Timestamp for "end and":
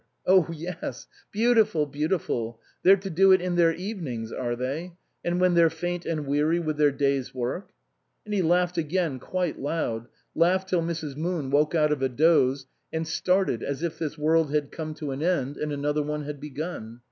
15.21-15.71